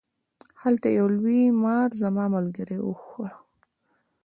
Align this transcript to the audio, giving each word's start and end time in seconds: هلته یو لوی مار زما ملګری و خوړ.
هلته 0.61 0.87
یو 0.97 1.07
لوی 1.17 1.41
مار 1.63 1.89
زما 2.01 2.25
ملګری 2.35 2.77
و 2.81 2.87
خوړ. 3.03 3.31